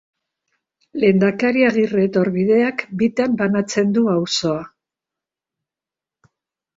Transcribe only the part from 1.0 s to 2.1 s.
Lehendakari Agirre